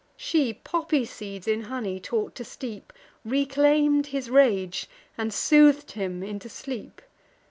She 0.17 0.53
poppy 0.55 1.05
seeds 1.05 1.47
in 1.47 1.61
honey 1.61 1.99
taught 1.99 2.33
to 2.33 2.43
steep, 2.43 2.91
Reclaim'd 3.23 4.07
his 4.07 4.31
rage, 4.31 4.87
and 5.15 5.31
sooth'd 5.31 5.91
him 5.91 6.23
into 6.23 6.49
sleep. 6.49 7.03